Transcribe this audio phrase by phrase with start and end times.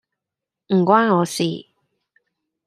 [0.73, 1.43] 唔關我事